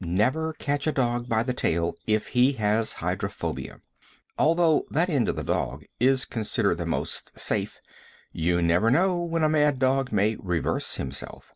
[0.00, 3.80] Never catch a dog by the tail if he has hydrophobia.
[4.36, 7.80] Although that end of the dog is considered the most safe,
[8.32, 11.52] you never know when a mad dog may reverse himself.